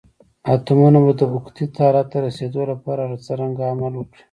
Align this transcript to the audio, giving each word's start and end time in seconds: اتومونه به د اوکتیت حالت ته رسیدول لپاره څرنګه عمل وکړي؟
اتومونه 0.53 0.99
به 1.05 1.11
د 1.19 1.21
اوکتیت 1.33 1.73
حالت 1.85 2.07
ته 2.11 2.17
رسیدول 2.27 2.67
لپاره 2.73 3.19
څرنګه 3.25 3.63
عمل 3.71 3.93
وکړي؟ 3.97 4.19